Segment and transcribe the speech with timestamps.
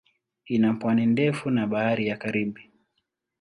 [0.47, 2.71] Ina pwani ndefu na Bahari ya Karibi.